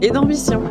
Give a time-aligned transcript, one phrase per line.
[0.00, 0.62] et d'ambition.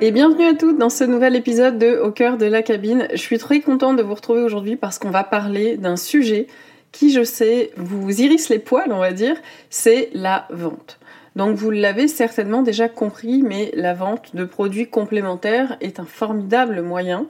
[0.00, 3.08] Et bienvenue à toutes dans ce nouvel épisode de Au cœur de la cabine.
[3.12, 6.46] Je suis très contente de vous retrouver aujourd'hui parce qu'on va parler d'un sujet
[6.92, 9.36] qui, je sais, vous irrisse les poils, on va dire,
[9.70, 10.98] c'est la vente.
[11.36, 16.82] Donc vous l'avez certainement déjà compris, mais la vente de produits complémentaires est un formidable
[16.82, 17.26] moyen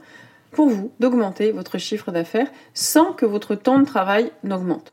[0.51, 4.93] pour vous d'augmenter votre chiffre d'affaires sans que votre temps de travail n'augmente.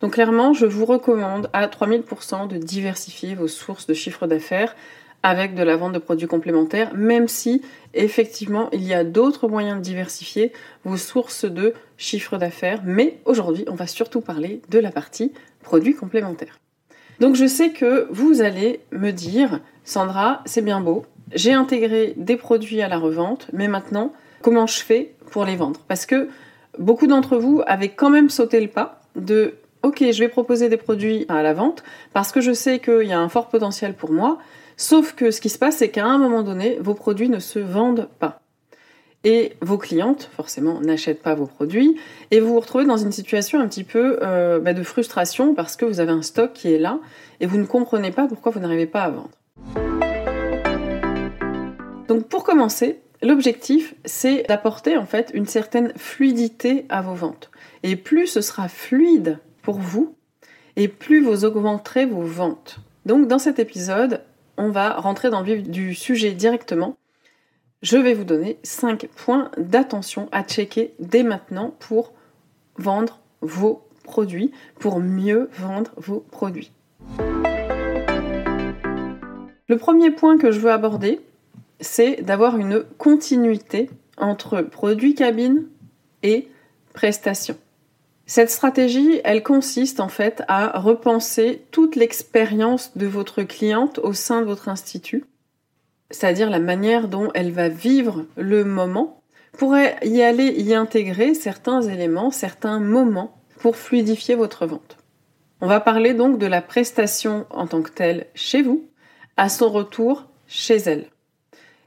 [0.00, 4.74] Donc clairement, je vous recommande à 3000% de diversifier vos sources de chiffre d'affaires
[5.22, 7.62] avec de la vente de produits complémentaires, même si
[7.92, 10.52] effectivement il y a d'autres moyens de diversifier
[10.84, 12.80] vos sources de chiffre d'affaires.
[12.84, 16.58] Mais aujourd'hui, on va surtout parler de la partie produits complémentaires.
[17.20, 22.36] Donc je sais que vous allez me dire, Sandra, c'est bien beau, j'ai intégré des
[22.36, 25.80] produits à la revente, mais maintenant, comment je fais pour les vendre?
[25.86, 26.28] Parce que
[26.78, 30.76] beaucoup d'entre vous avaient quand même sauté le pas de ok, je vais proposer des
[30.76, 34.12] produits à la vente parce que je sais qu'il y a un fort potentiel pour
[34.12, 34.38] moi.
[34.76, 37.58] Sauf que ce qui se passe, c'est qu'à un moment donné, vos produits ne se
[37.58, 38.40] vendent pas.
[39.22, 41.96] Et vos clientes, forcément, n'achètent pas vos produits.
[42.30, 45.76] Et vous vous retrouvez dans une situation un petit peu euh, bah, de frustration parce
[45.76, 46.98] que vous avez un stock qui est là
[47.40, 49.30] et vous ne comprenez pas pourquoi vous n'arrivez pas à vendre.
[52.08, 57.50] Donc pour commencer, l'objectif, c'est d'apporter en fait une certaine fluidité à vos ventes.
[57.82, 60.14] Et plus ce sera fluide pour vous
[60.76, 62.78] et plus vous augmenterez vos ventes.
[63.06, 64.22] Donc dans cet épisode,
[64.56, 66.96] on va rentrer dans le vif du sujet directement.
[67.82, 72.12] Je vais vous donner 5 points d'attention à checker dès maintenant pour
[72.76, 76.72] vendre vos produits, pour mieux vendre vos produits.
[79.68, 81.20] Le premier point que je veux aborder,
[81.80, 85.66] c'est d'avoir une continuité entre produits cabine
[86.22, 86.48] et
[86.92, 87.56] prestations.
[88.30, 94.40] Cette stratégie, elle consiste en fait à repenser toute l'expérience de votre cliente au sein
[94.40, 95.24] de votre institut,
[96.12, 99.20] c'est-à-dire la manière dont elle va vivre le moment,
[99.58, 104.96] pour y aller y intégrer certains éléments, certains moments pour fluidifier votre vente.
[105.60, 108.84] On va parler donc de la prestation en tant que telle chez vous,
[109.36, 111.06] à son retour chez elle.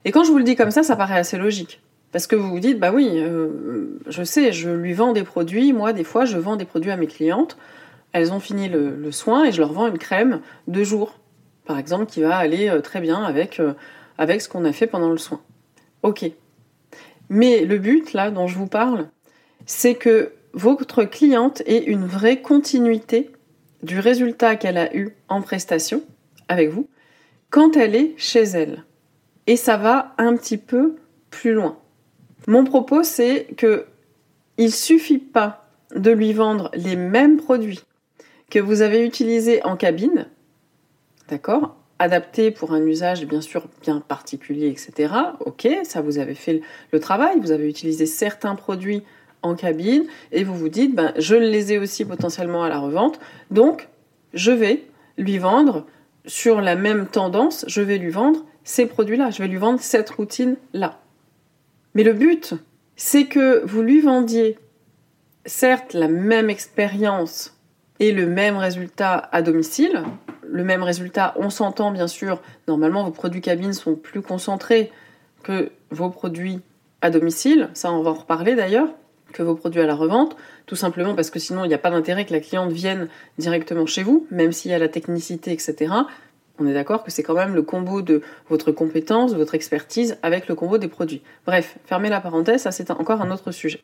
[0.03, 1.82] Et quand je vous le dis comme ça, ça paraît assez logique.
[2.13, 5.74] Parce que vous vous dites, bah oui, euh, je sais, je lui vends des produits.
[5.74, 7.57] Moi, des fois, je vends des produits à mes clientes.
[8.12, 11.19] Elles ont fini le, soin et je leur vends une crème de jour,
[11.66, 13.73] par exemple, qui va aller euh, très bien avec, euh,
[14.19, 15.41] avec ce qu'on a fait pendant le soin.
[16.03, 16.29] Ok.
[17.29, 19.07] Mais le but, là, dont je vous parle,
[19.66, 23.31] c'est que votre cliente ait une vraie continuité
[23.81, 26.03] du résultat qu'elle a eu en prestation
[26.47, 26.88] avec vous
[27.50, 28.84] quand elle est chez elle.
[29.47, 30.96] Et ça va un petit peu
[31.31, 31.79] plus loin.
[32.47, 33.85] Mon propos, c'est que
[34.57, 35.65] il suffit pas
[35.95, 37.81] de lui vendre les mêmes produits
[38.49, 40.27] que vous avez utilisés en cabine,
[41.27, 41.75] d'accord?
[41.99, 45.13] Adaptés pour un usage bien sûr bien particulier, etc.
[45.39, 46.61] Ok, ça vous avez fait
[46.91, 49.03] le travail, vous avez utilisé certains produits
[49.41, 53.19] en cabine et vous vous dites, ben, je les ai aussi potentiellement à la revente,
[53.51, 53.89] donc
[54.33, 54.85] je vais
[55.17, 55.85] lui vendre
[56.25, 60.09] sur la même tendance, je vais lui vendre ces produits-là, je vais lui vendre cette
[60.09, 60.99] routine-là.
[61.95, 62.55] Mais le but,
[62.95, 64.57] c'est que vous lui vendiez
[65.45, 67.57] certes la même expérience
[67.99, 70.03] et le même résultat à domicile.
[70.47, 74.91] Le même résultat, on s'entend bien sûr, normalement vos produits cabines sont plus concentrés
[75.43, 76.61] que vos produits
[77.01, 78.87] à domicile, ça on va en reparler d'ailleurs,
[79.34, 80.37] que vos produits à la revente,
[80.67, 83.85] tout simplement parce que sinon il n'y a pas d'intérêt que la cliente vienne directement
[83.85, 85.91] chez vous, même s'il y a la technicité, etc
[86.59, 90.47] on est d'accord que c'est quand même le combo de votre compétence, votre expertise avec
[90.47, 91.23] le combo des produits.
[91.46, 93.82] Bref, fermez la parenthèse, ça c'est encore un autre sujet.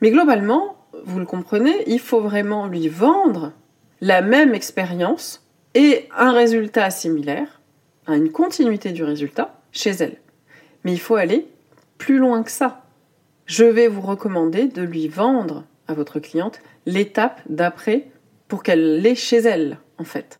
[0.00, 3.52] Mais globalement, vous le comprenez, il faut vraiment lui vendre
[4.00, 7.60] la même expérience et un résultat similaire,
[8.08, 10.16] une continuité du résultat chez elle.
[10.84, 11.46] Mais il faut aller
[11.98, 12.84] plus loin que ça.
[13.46, 18.08] Je vais vous recommander de lui vendre à votre cliente l'étape d'après
[18.48, 20.39] pour qu'elle l'ait chez elle, en fait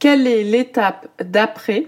[0.00, 1.86] quelle est l'étape d'après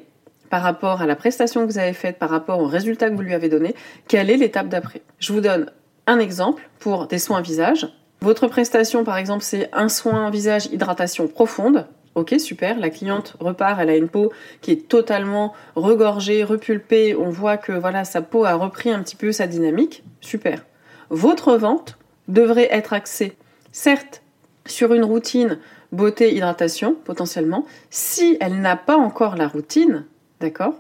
[0.50, 3.23] par rapport à la prestation que vous avez faite, par rapport au résultat que vous
[3.23, 3.75] lui avez donné,
[4.06, 5.00] quelle est l'étape d'après?
[5.19, 5.73] Je vous donne
[6.06, 7.88] un exemple pour des soins visage.
[8.20, 11.87] Votre prestation, par exemple, c'est un soin visage hydratation profonde.
[12.14, 12.79] Ok, super.
[12.79, 14.31] La cliente repart, elle a une peau
[14.61, 17.17] qui est totalement regorgée, repulpée.
[17.17, 20.05] On voit que voilà, sa peau a repris un petit peu sa dynamique.
[20.20, 20.67] Super.
[21.09, 21.97] Votre vente
[22.29, 23.38] devrait être axée,
[23.73, 24.23] certes,
[24.67, 25.59] sur une routine
[25.93, 30.06] beauté, hydratation, potentiellement, si elle n'a pas encore la routine,
[30.41, 30.75] d'accord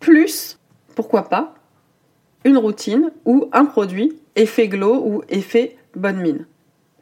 [0.00, 0.58] Plus,
[0.96, 1.54] pourquoi pas,
[2.44, 6.46] une routine ou un produit effet glow ou effet bonne mine.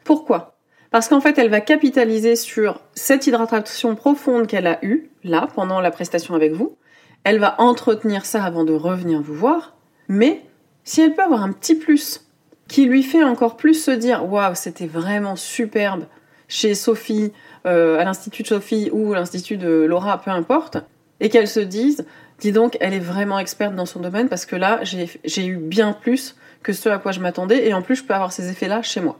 [0.03, 0.55] Pourquoi?
[0.91, 5.81] Parce qu'en fait, elle va capitaliser sur cette hydratation profonde qu'elle a eue, là, pendant
[5.81, 6.75] la prestation avec vous.
[7.23, 9.75] Elle va entretenir ça avant de revenir vous voir.
[10.07, 10.41] Mais
[10.83, 12.25] si elle peut avoir un petit plus
[12.67, 16.05] qui lui fait encore plus se dire waouh, c'était vraiment superbe
[16.49, 17.31] chez Sophie,
[17.65, 20.77] euh, à l'Institut de Sophie ou l'Institut de Laura, peu importe,
[21.21, 22.05] et qu'elle se dise
[22.39, 25.93] dis donc, elle est vraiment experte dans son domaine parce que là, j'ai eu bien
[25.93, 28.81] plus que ce à quoi je m'attendais et en plus, je peux avoir ces effets-là
[28.81, 29.19] chez moi.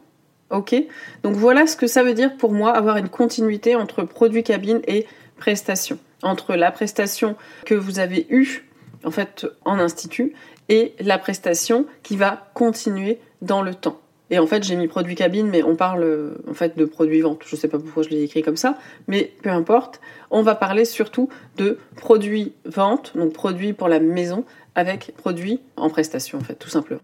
[0.50, 0.76] Ok?
[1.24, 4.82] Donc voilà ce que ça veut dire pour moi avoir une continuité entre produit cabine
[4.88, 5.06] et
[5.38, 6.00] prestation.
[6.24, 7.36] Entre la prestation
[7.66, 8.66] que vous avez eue
[9.06, 10.34] en fait en institut
[10.68, 14.00] et la prestation qui va continuer dans le temps.
[14.32, 17.42] Et en fait, j'ai mis produit cabine, mais on parle en fait de produit vente.
[17.46, 18.78] Je sais pas pourquoi je l'ai écrit comme ça,
[19.08, 20.02] mais peu importe.
[20.30, 24.46] On va parler surtout de produit vente, donc produit pour la maison,
[24.76, 27.02] avec produit en prestation, en fait, tout simplement.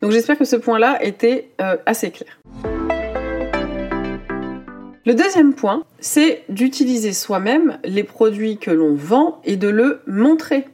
[0.00, 2.38] Donc j'espère que ce point-là était euh, assez clair.
[5.04, 10.66] Le deuxième point, c'est d'utiliser soi-même les produits que l'on vend et de le montrer.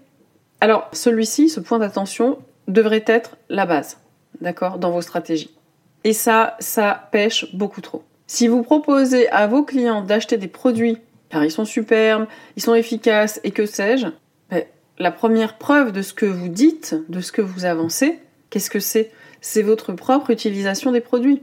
[0.61, 3.99] Alors celui-ci, ce point d'attention, devrait être la base,
[4.41, 5.58] d'accord, dans vos stratégies.
[6.05, 8.05] Et ça, ça pêche beaucoup trop.
[8.27, 10.99] Si vous proposez à vos clients d'acheter des produits
[11.31, 14.07] car ils sont superbes, ils sont efficaces et que sais-je,
[14.51, 14.65] ben,
[14.99, 18.19] la première preuve de ce que vous dites, de ce que vous avancez,
[18.51, 19.11] qu'est-ce que c'est?
[19.41, 21.43] C'est votre propre utilisation des produits.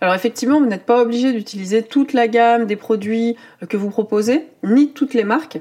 [0.00, 3.36] Alors effectivement, vous n'êtes pas obligé d'utiliser toute la gamme des produits
[3.68, 5.60] que vous proposez, ni toutes les marques,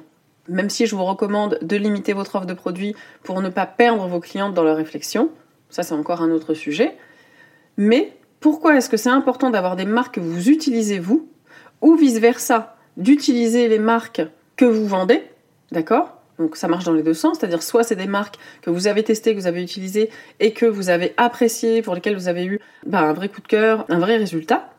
[0.49, 4.05] même si je vous recommande de limiter votre offre de produits pour ne pas perdre
[4.07, 5.29] vos clientes dans leur réflexion.
[5.69, 6.97] Ça, c'est encore un autre sujet.
[7.77, 11.27] Mais pourquoi est-ce que c'est important d'avoir des marques que vous utilisez vous,
[11.81, 14.21] ou vice-versa, d'utiliser les marques
[14.55, 15.23] que vous vendez,
[15.71, 16.17] d'accord?
[16.39, 19.03] Donc ça marche dans les deux sens, c'est-à-dire soit c'est des marques que vous avez
[19.03, 20.09] testées, que vous avez utilisées
[20.39, 23.47] et que vous avez appréciées, pour lesquelles vous avez eu bah, un vrai coup de
[23.47, 24.69] cœur, un vrai résultat,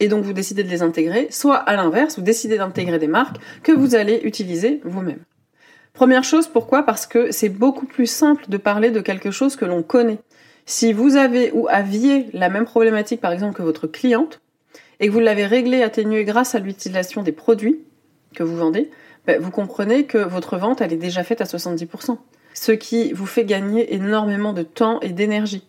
[0.00, 3.36] et donc vous décidez de les intégrer, soit à l'inverse, vous décidez d'intégrer des marques
[3.62, 5.20] que vous allez utiliser vous-même.
[5.92, 6.82] Première chose, pourquoi?
[6.82, 10.18] Parce que c'est beaucoup plus simple de parler de quelque chose que l'on connaît.
[10.66, 14.40] Si vous avez ou aviez la même problématique, par exemple, que votre cliente,
[15.00, 17.80] et que vous l'avez réglée, atténuée grâce à l'utilisation des produits
[18.34, 18.90] que vous vendez,
[19.26, 22.18] ben, vous comprenez que votre vente, elle est déjà faite à 70%.
[22.54, 25.66] Ce qui vous fait gagner énormément de temps et d'énergie.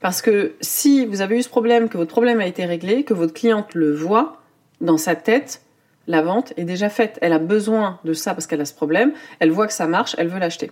[0.00, 3.14] Parce que si vous avez eu ce problème, que votre problème a été réglé, que
[3.14, 4.42] votre cliente le voit
[4.80, 5.62] dans sa tête,
[6.06, 7.18] la vente est déjà faite.
[7.22, 10.14] Elle a besoin de ça parce qu'elle a ce problème, elle voit que ça marche,
[10.18, 10.70] elle veut l'acheter.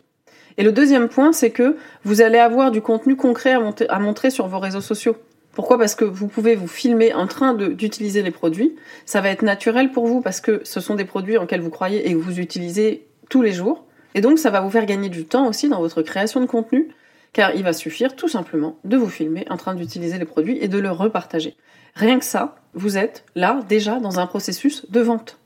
[0.56, 3.56] Et le deuxième point, c'est que vous allez avoir du contenu concret
[3.88, 5.16] à, montrer sur vos réseaux sociaux.
[5.52, 5.78] Pourquoi?
[5.78, 8.74] Parce que vous pouvez vous filmer en train d'utiliser les produits.
[9.06, 11.70] Ça va être naturel pour vous parce que ce sont des produits en lesquels vous
[11.70, 13.84] croyez et que vous utilisez tous les jours.
[14.14, 16.88] Et donc ça va vous faire gagner du temps aussi dans votre création de contenu,
[17.32, 20.68] car il va suffire tout simplement de vous filmer en train d'utiliser les produits et
[20.68, 21.56] de le repartager.
[21.94, 25.38] Rien que ça, vous êtes là déjà dans un processus de vente.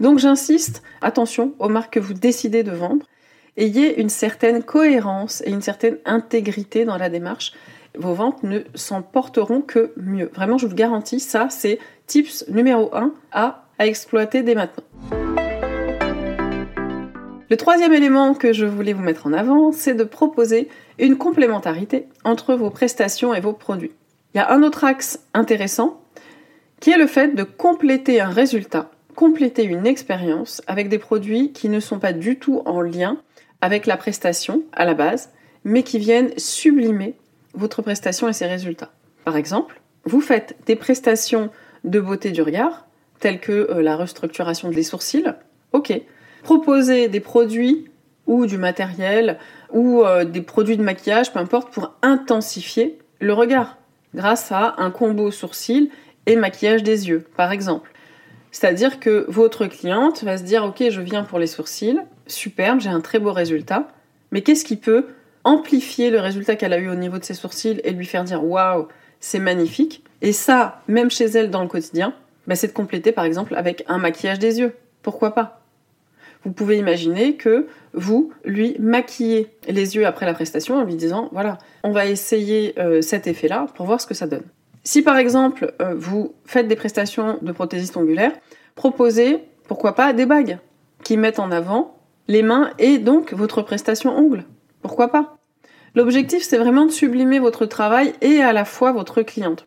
[0.00, 3.06] Donc j'insiste, attention aux marques que vous décidez de vendre
[3.56, 7.52] ayez une certaine cohérence et une certaine intégrité dans la démarche.
[7.96, 10.30] Vos ventes ne s'en porteront que mieux.
[10.34, 14.84] Vraiment, je vous le garantis, ça, c'est tips numéro 1 à, à exploiter dès maintenant.
[17.50, 20.68] Le troisième élément que je voulais vous mettre en avant, c'est de proposer
[20.98, 23.92] une complémentarité entre vos prestations et vos produits.
[24.34, 26.00] Il y a un autre axe intéressant
[26.80, 31.68] qui est le fait de compléter un résultat, compléter une expérience avec des produits qui
[31.68, 33.18] ne sont pas du tout en lien
[33.64, 35.30] avec la prestation à la base,
[35.64, 37.14] mais qui viennent sublimer
[37.54, 38.90] votre prestation et ses résultats.
[39.24, 41.48] Par exemple, vous faites des prestations
[41.82, 42.84] de beauté du regard,
[43.20, 45.32] telles que euh, la restructuration des sourcils.
[45.72, 45.98] Ok.
[46.42, 47.88] Proposez des produits
[48.26, 49.38] ou du matériel
[49.72, 53.78] ou euh, des produits de maquillage, peu importe, pour intensifier le regard
[54.14, 55.88] grâce à un combo sourcil
[56.26, 57.92] et maquillage des yeux, par exemple.
[58.50, 62.90] C'est-à-dire que votre cliente va se dire ok je viens pour les sourcils, superbe, j'ai
[62.90, 63.88] un très beau résultat,
[64.32, 65.06] mais qu'est-ce qui peut
[65.44, 68.44] amplifier le résultat qu'elle a eu au niveau de ses sourcils et lui faire dire
[68.44, 68.88] waouh
[69.20, 70.04] c'est magnifique?
[70.22, 72.14] Et ça, même chez elle dans le quotidien,
[72.46, 74.74] bah, c'est de compléter par exemple avec un maquillage des yeux.
[75.02, 75.60] Pourquoi pas?
[76.44, 81.30] Vous pouvez imaginer que vous lui maquillez les yeux après la prestation en lui disant
[81.32, 84.44] voilà, on va essayer euh, cet effet-là pour voir ce que ça donne.
[84.82, 88.32] Si par exemple euh, vous faites des prestations de prothésiste ongulaire,
[88.74, 89.38] proposez
[89.68, 90.58] pourquoi pas des bagues
[91.02, 91.93] qui mettent en avant
[92.28, 94.44] les mains et donc votre prestation ongle.
[94.82, 95.38] Pourquoi pas?
[95.94, 99.66] L'objectif c'est vraiment de sublimer votre travail et à la fois votre cliente.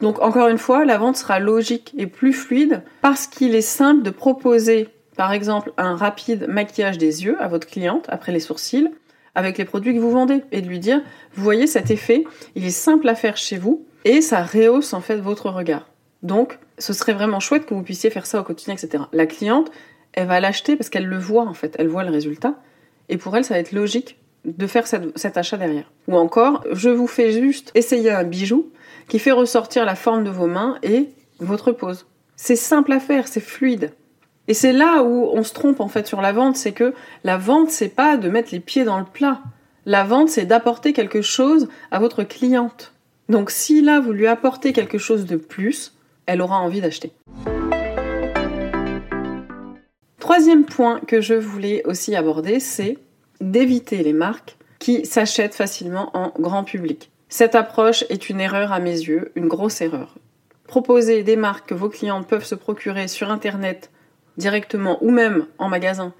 [0.00, 4.02] Donc encore une fois, la vente sera logique et plus fluide parce qu'il est simple
[4.02, 8.88] de proposer par exemple un rapide maquillage des yeux à votre cliente après les sourcils
[9.34, 11.00] avec les produits que vous vendez et de lui dire,
[11.34, 15.00] vous voyez cet effet, il est simple à faire chez vous et ça rehausse en
[15.00, 15.88] fait votre regard.
[16.22, 19.04] Donc, ce serait vraiment chouette que vous puissiez faire ça au quotidien, etc.
[19.12, 19.70] La cliente,
[20.14, 22.54] elle va l'acheter parce qu'elle le voit en fait, elle voit le résultat
[23.08, 25.90] et pour elle, ça va être logique de faire cet achat derrière.
[26.08, 28.70] Ou encore, je vous fais juste essayer un bijou
[29.08, 31.08] qui fait ressortir la forme de vos mains et
[31.40, 32.06] votre pose.
[32.36, 33.92] C'est simple à faire, c'est fluide.
[34.46, 36.92] Et c'est là où on se trompe en fait sur la vente, c'est que
[37.22, 39.40] la vente c'est pas de mettre les pieds dans le plat.
[39.86, 42.92] La vente c'est d'apporter quelque chose à votre cliente.
[43.30, 45.94] Donc si là vous lui apportez quelque chose de plus,
[46.26, 47.12] elle aura envie d'acheter.
[50.24, 52.96] Troisième point que je voulais aussi aborder, c'est
[53.42, 57.10] d'éviter les marques qui s'achètent facilement en grand public.
[57.28, 60.14] Cette approche est une erreur à mes yeux, une grosse erreur.
[60.66, 63.90] Proposer des marques que vos clientes peuvent se procurer sur Internet
[64.38, 66.14] directement ou même en magasin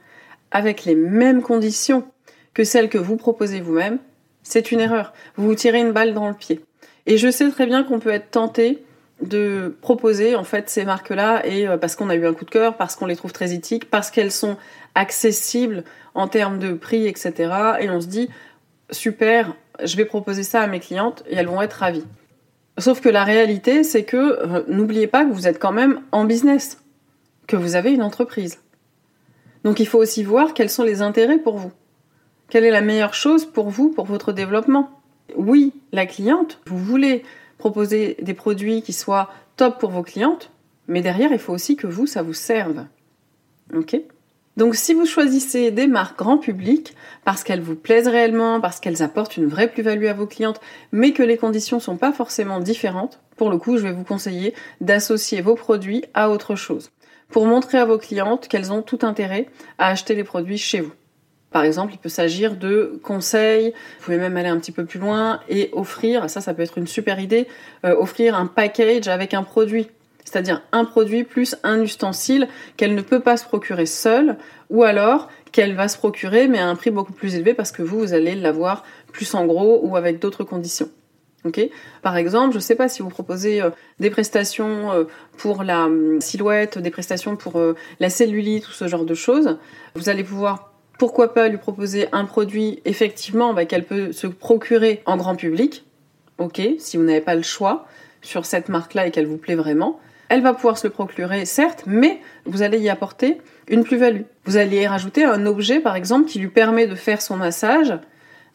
[0.50, 2.04] avec les mêmes conditions
[2.52, 3.98] que celles que vous proposez vous-même,
[4.42, 5.14] c'est une erreur.
[5.36, 6.60] Vous vous tirez une balle dans le pied.
[7.06, 8.84] Et je sais très bien qu'on peut être tenté
[9.22, 12.50] de proposer en fait ces marques-là et euh, parce qu'on a eu un coup de
[12.50, 14.56] cœur, parce qu'on les trouve très éthiques, parce qu'elles sont
[14.94, 17.52] accessibles en termes de prix, etc.
[17.80, 18.28] Et on se dit
[18.90, 22.06] super, je vais proposer ça à mes clientes et elles vont être ravies.
[22.78, 26.24] Sauf que la réalité, c'est que euh, n'oubliez pas que vous êtes quand même en
[26.24, 26.78] business
[27.46, 28.60] que vous avez une entreprise.
[29.62, 31.72] Donc il faut aussi voir quels sont les intérêts pour vous.
[32.48, 34.90] Quelle est la meilleure chose pour vous, pour votre développement?
[35.36, 37.22] Oui, la cliente, vous voulez
[37.58, 40.50] proposer des produits qui soient top pour vos clientes,
[40.88, 42.84] mais derrière, il faut aussi que vous, ça vous serve.
[43.74, 43.96] Ok?
[44.56, 46.94] Donc si vous choisissez des marques grand public,
[47.24, 50.60] parce qu'elles vous plaisent réellement, parce qu'elles apportent une vraie plus-value à vos clientes,
[50.92, 54.54] mais que les conditions sont pas forcément différentes, pour le coup, je vais vous conseiller
[54.80, 56.90] d'associer vos produits à autre chose
[57.28, 60.92] pour montrer à vos clientes qu'elles ont tout intérêt à acheter les produits chez vous.
[61.54, 64.98] Par exemple, il peut s'agir de conseils, vous pouvez même aller un petit peu plus
[64.98, 67.46] loin et offrir, ça ça peut être une super idée,
[67.84, 69.86] euh, offrir un package avec un produit.
[70.24, 74.36] C'est-à-dire un produit plus un ustensile qu'elle ne peut pas se procurer seule,
[74.68, 77.82] ou alors qu'elle va se procurer mais à un prix beaucoup plus élevé parce que
[77.82, 78.82] vous, vous allez l'avoir
[79.12, 80.88] plus en gros ou avec d'autres conditions.
[82.02, 83.70] Par exemple, je ne sais pas si vous proposez euh,
[84.00, 85.04] des prestations euh,
[85.36, 87.62] pour la hum, silhouette, des prestations pour
[88.00, 89.56] la cellulite ou ce genre de choses,
[89.94, 95.02] vous allez pouvoir pourquoi pas lui proposer un produit effectivement bah, qu'elle peut se procurer
[95.06, 95.84] en grand public,
[96.38, 97.86] ok, si vous n'avez pas le choix
[98.22, 100.00] sur cette marque-là et qu'elle vous plaît vraiment.
[100.28, 104.22] Elle va pouvoir se le procurer, certes, mais vous allez y apporter une plus-value.
[104.46, 107.94] Vous allez y rajouter un objet, par exemple, qui lui permet de faire son massage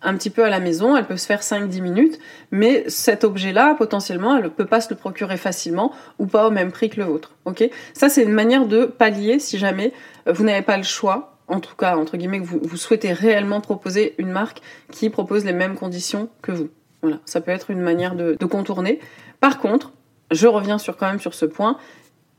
[0.01, 2.19] un petit peu à la maison, elle peut se faire 5-10 minutes,
[2.51, 6.51] mais cet objet-là, potentiellement, elle ne peut pas se le procurer facilement ou pas au
[6.51, 7.35] même prix que le vôtre.
[7.45, 7.69] Ok?
[7.93, 9.91] Ça, c'est une manière de pallier si jamais
[10.25, 14.15] vous n'avez pas le choix, en tout cas, entre guillemets, que vous, souhaitez réellement proposer
[14.17, 16.69] une marque qui propose les mêmes conditions que vous.
[17.01, 18.99] Voilà, ça peut être une manière de, contourner.
[19.39, 19.91] Par contre,
[20.31, 21.77] je reviens sur, quand même sur ce point,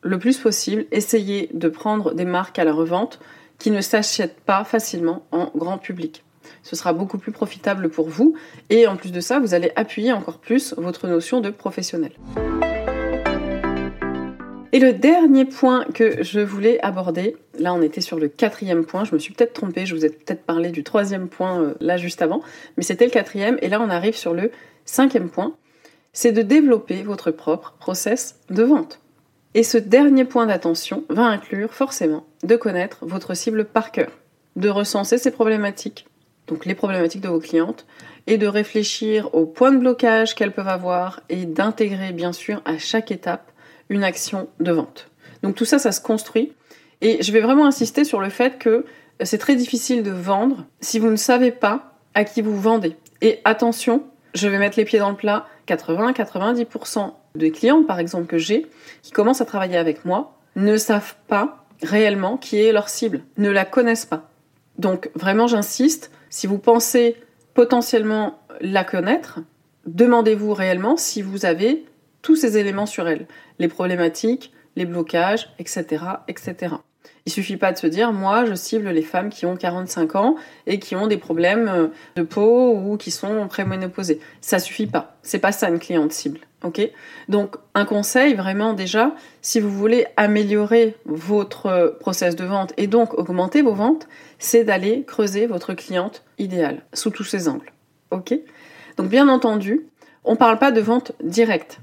[0.02, 3.20] le plus possible, essayez de prendre des marques à la revente
[3.58, 6.24] qui ne s'achètent pas facilement en grand public
[6.62, 8.34] ce sera beaucoup plus profitable pour vous.
[8.68, 12.12] Et en plus de ça, vous allez appuyer encore plus votre notion de professionnel.
[14.72, 19.04] Et le dernier point que je voulais aborder, là on était sur le quatrième point,
[19.04, 21.96] je me suis peut-être trompée, je vous ai peut-être parlé du troisième point euh, là
[21.96, 22.40] juste avant,
[22.76, 24.52] mais c'était le quatrième, et là on arrive sur le
[24.84, 25.54] cinquième point,
[26.12, 29.00] c'est de développer votre propre process de vente.
[29.54, 34.12] Et ce dernier point d'attention va inclure forcément de connaître votre cible par cœur,
[34.54, 36.06] de recenser ses problématiques,
[36.46, 37.86] donc les problématiques de vos clientes,
[38.28, 42.78] et de réfléchir aux points de blocage qu'elles peuvent avoir et d'intégrer bien sûr à
[42.78, 43.49] chaque étape
[43.90, 45.10] une action de vente.
[45.42, 46.54] Donc tout ça, ça se construit.
[47.02, 48.86] Et je vais vraiment insister sur le fait que
[49.22, 52.96] c'est très difficile de vendre si vous ne savez pas à qui vous vendez.
[53.20, 54.04] Et attention,
[54.34, 58.66] je vais mettre les pieds dans le plat, 80-90% des clients par exemple que j'ai
[59.02, 63.50] qui commencent à travailler avec moi ne savent pas réellement qui est leur cible, ne
[63.50, 64.28] la connaissent pas.
[64.78, 67.16] Donc vraiment j'insiste, si vous pensez
[67.54, 69.40] potentiellement la connaître,
[69.86, 71.84] demandez-vous réellement si vous avez
[72.22, 73.26] tous ces éléments sur elle,
[73.58, 76.76] les problématiques, les blocages, etc., etc.
[77.26, 80.36] Il suffit pas de se dire, moi, je cible les femmes qui ont 45 ans
[80.66, 81.86] et qui ont des problèmes euh,
[82.16, 84.20] de peau ou qui sont préménopausées.
[84.40, 85.16] Ça suffit pas.
[85.22, 86.40] C'est pas ça une cliente cible.
[86.62, 86.80] Ok?
[87.28, 93.14] Donc, un conseil vraiment déjà, si vous voulez améliorer votre process de vente et donc
[93.14, 94.08] augmenter vos ventes,
[94.38, 97.72] c'est d'aller creuser votre cliente idéale sous tous ses angles.
[98.10, 98.34] Ok?
[98.96, 99.86] Donc, bien entendu,
[100.24, 101.80] on ne parle pas de vente directe.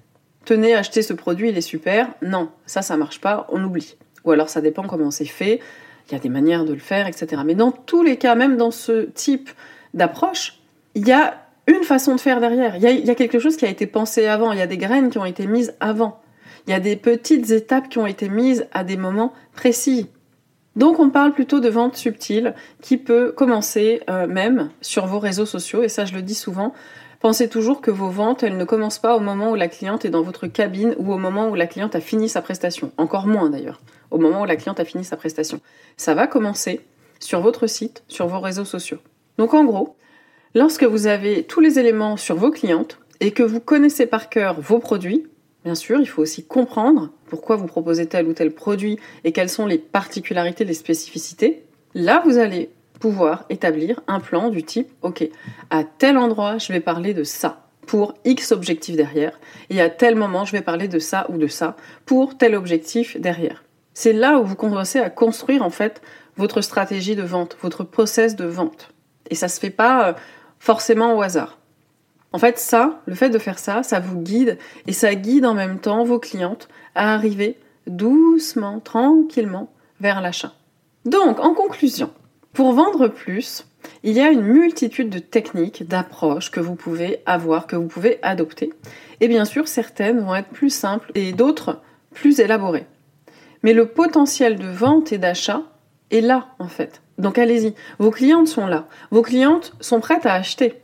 [0.47, 2.07] Tenez, achetez ce produit, il est super.
[2.21, 3.97] Non, ça, ça marche pas, on oublie.
[4.23, 5.59] Ou alors, ça dépend comment c'est fait.
[6.07, 7.41] Il y a des manières de le faire, etc.
[7.45, 9.49] Mais dans tous les cas, même dans ce type
[9.93, 10.61] d'approche,
[10.95, 11.33] il y a
[11.67, 12.77] une façon de faire derrière.
[12.77, 14.53] Il y, a, quelque chose qui a été pensé avant.
[14.53, 16.21] Il y a des graines qui ont été mises avant.
[16.65, 20.07] Il y a des petites étapes qui ont été mises à des moments précis.
[20.77, 25.45] Donc on parle plutôt de vente subtile qui peut commencer euh, même sur vos réseaux
[25.45, 25.83] sociaux.
[25.83, 26.73] Et ça, je le dis souvent.
[27.19, 30.09] Pensez toujours que vos ventes, elles ne commencent pas au moment où la cliente est
[30.09, 32.91] dans votre cabine ou au moment où la cliente a fini sa prestation.
[32.97, 33.81] Encore moins d'ailleurs,
[34.11, 35.59] au moment où la cliente a fini sa prestation.
[35.97, 36.81] Ça va commencer
[37.19, 38.99] sur votre site, sur vos réseaux sociaux.
[39.37, 39.95] Donc en gros,
[40.57, 44.59] Lorsque vous avez tous les éléments sur vos clientes et que vous connaissez par cœur
[44.59, 45.27] vos produits,
[45.63, 49.49] bien sûr, il faut aussi comprendre pourquoi vous proposez tel ou tel produit et quelles
[49.49, 51.63] sont les particularités, les spécificités.
[51.93, 55.27] Là, vous allez pouvoir établir un plan du type, OK,
[55.69, 59.39] à tel endroit, je vais parler de ça pour X objectif derrière,
[59.69, 61.75] et à tel moment, je vais parler de ça ou de ça
[62.05, 63.63] pour tel objectif derrière.
[63.93, 66.01] C'est là où vous commencez à construire en fait
[66.35, 68.91] votre stratégie de vente, votre process de vente.
[69.29, 70.13] Et ça se fait pas euh,
[70.59, 71.57] forcément au hasard.
[72.33, 75.53] En fait, ça, le fait de faire ça, ça vous guide et ça guide en
[75.53, 80.53] même temps vos clientes à arriver doucement, tranquillement vers l'achat.
[81.05, 82.11] Donc, en conclusion,
[82.53, 83.65] pour vendre plus,
[84.03, 88.19] il y a une multitude de techniques, d'approches que vous pouvez avoir, que vous pouvez
[88.21, 88.73] adopter.
[89.21, 91.81] Et bien sûr, certaines vont être plus simples et d'autres
[92.13, 92.85] plus élaborées.
[93.63, 95.63] Mais le potentiel de vente et d'achat
[96.11, 97.01] est là, en fait.
[97.17, 100.75] Donc allez-y, vos clientes sont là, vos clientes sont prêtes à acheter.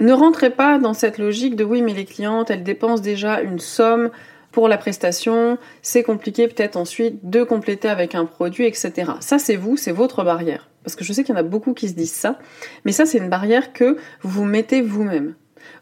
[0.00, 3.60] Ne rentrez pas dans cette logique de oui mais les clientes elles dépensent déjà une
[3.60, 4.10] somme
[4.50, 9.12] pour la prestation, c'est compliqué peut-être ensuite de compléter avec un produit, etc.
[9.20, 10.68] Ça c'est vous, c'est votre barrière.
[10.84, 12.38] Parce que je sais qu'il y en a beaucoup qui se disent ça,
[12.84, 15.34] mais ça c'est une barrière que vous mettez vous-même.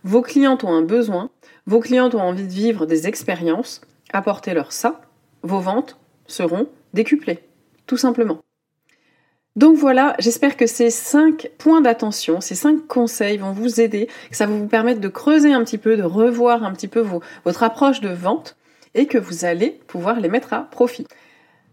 [0.05, 1.31] Vos clientes ont un besoin,
[1.67, 3.81] vos clientes ont envie de vivre des expériences,
[4.13, 5.03] apportez-leur ça,
[5.43, 7.41] vos ventes seront décuplées,
[7.87, 8.39] tout simplement.
[9.55, 14.37] Donc voilà, j'espère que ces cinq points d'attention, ces cinq conseils vont vous aider, que
[14.37, 17.05] ça va vous permettre de creuser un petit peu, de revoir un petit peu
[17.45, 18.57] votre approche de vente
[18.95, 21.07] et que vous allez pouvoir les mettre à profit.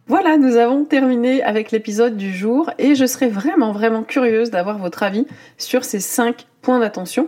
[0.10, 4.80] Voilà, nous avons terminé avec l'épisode du jour et je serais vraiment vraiment curieuse d'avoir
[4.80, 5.28] votre avis
[5.60, 7.28] sur ces cinq points d'attention.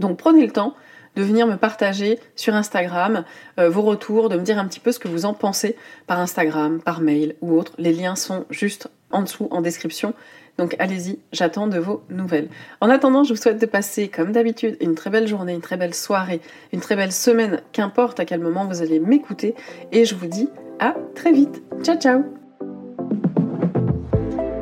[0.00, 0.74] Donc prenez le temps
[1.14, 3.24] de venir me partager sur Instagram
[3.60, 5.76] euh, vos retours, de me dire un petit peu ce que vous en pensez
[6.08, 7.74] par Instagram, par mail ou autre.
[7.78, 10.12] Les liens sont juste en dessous en description.
[10.58, 12.48] Donc allez-y, j'attends de vos nouvelles.
[12.80, 15.76] En attendant, je vous souhaite de passer, comme d'habitude, une très belle journée, une très
[15.76, 16.40] belle soirée,
[16.72, 19.54] une très belle semaine, qu'importe à quel moment vous allez m'écouter.
[19.92, 21.62] Et je vous dis à très vite.
[21.82, 22.22] Ciao ciao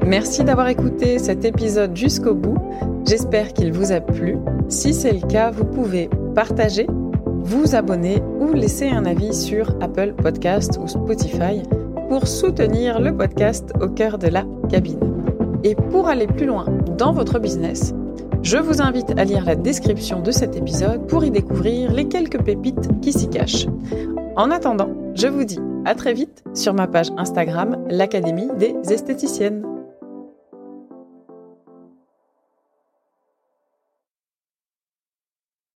[0.06, 2.58] Merci d'avoir écouté cet épisode jusqu'au bout.
[3.06, 4.36] J'espère qu'il vous a plu.
[4.68, 6.86] Si c'est le cas, vous pouvez partager,
[7.42, 11.62] vous abonner ou laisser un avis sur Apple Podcast ou Spotify
[12.08, 15.00] pour soutenir le podcast au cœur de la cabine.
[15.64, 16.66] Et pour aller plus loin
[16.98, 17.94] dans votre business,
[18.42, 22.42] je vous invite à lire la description de cet épisode pour y découvrir les quelques
[22.42, 23.66] pépites qui s'y cachent.
[24.36, 29.73] En attendant, je vous dis à très vite sur ma page Instagram, l'Académie des esthéticiennes.